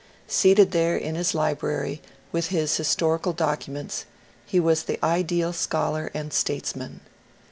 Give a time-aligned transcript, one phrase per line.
[0.27, 2.01] Seated there in his library
[2.31, 4.05] with his historical documents,
[4.47, 7.01] he was the ideal scholar and statesman.